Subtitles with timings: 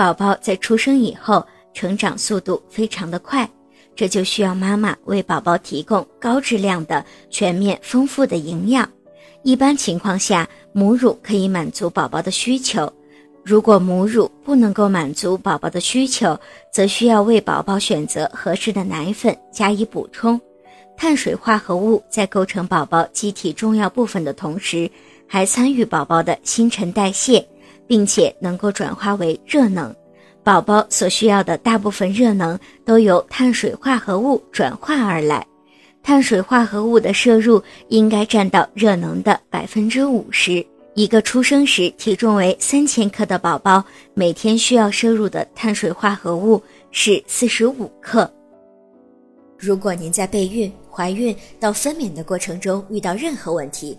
[0.00, 3.46] 宝宝在出生以后成长速度非常的快，
[3.94, 8.88] 这就需要妈妈为宝宝提供高质量的、全面丰富的营养。
[9.42, 12.90] 一般情况下，母乳可以满足宝宝的需求。
[13.44, 16.34] 如果母乳不能够满足宝宝的需求，
[16.72, 20.40] 则需要为宝宝选择合适的奶粉加以补充。
[20.96, 24.90] 碳水化合物在构成宝宝机体重要部分的同时，
[25.26, 27.46] 还参与宝宝的新陈代谢，
[27.90, 29.92] 并且能够转化为热能。
[30.44, 35.44] 宝宝所需要的大部分热能都由碳水化合物转化而来。
[36.00, 40.64] 碳水化合物的摄入应该占到热能的百分之五十。
[40.94, 43.82] 一个出生时体重为三千克的宝宝，
[44.14, 48.32] 每天需要摄入的碳水化合物是四十五克。
[49.58, 53.98] 如果您在备孕、怀孕到分娩的过程中遇到任何问题，